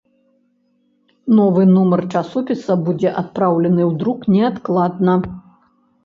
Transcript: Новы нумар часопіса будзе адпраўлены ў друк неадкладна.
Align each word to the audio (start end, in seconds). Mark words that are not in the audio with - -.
Новы 1.39 1.65
нумар 1.73 2.01
часопіса 2.19 2.77
будзе 2.87 3.11
адпраўлены 3.21 3.83
ў 3.89 3.99
друк 4.05 4.19
неадкладна. 4.37 5.13